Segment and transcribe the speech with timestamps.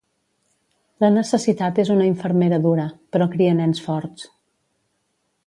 [1.03, 4.27] La necessitat és una infermera dura, però cria nens forts.